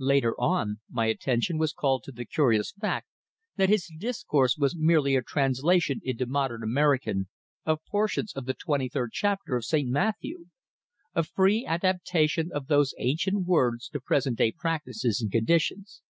[0.00, 3.08] Later on, my attention was called to the curious fact
[3.56, 7.26] that his discourse was merely a translation into modern American
[7.64, 9.88] of portions of the twenty third chapter of St.
[9.88, 10.44] Matthew;
[11.14, 16.02] a free adaptation of those ancient words to present day practices and conditions.